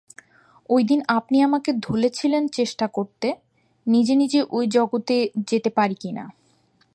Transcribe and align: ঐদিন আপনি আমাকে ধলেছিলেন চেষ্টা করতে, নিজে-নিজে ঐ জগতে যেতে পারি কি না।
ঐদিন 0.69 0.99
আপনি 1.07 1.37
আমাকে 1.41 1.73
ধলেছিলেন 1.79 2.47
চেষ্টা 2.47 2.87
করতে, 2.87 3.27
নিজে-নিজে 3.87 4.39
ঐ 4.51 4.67
জগতে 4.67 5.15
যেতে 5.47 5.69
পারি 5.69 5.95
কি 5.95 6.11
না। 6.11 6.25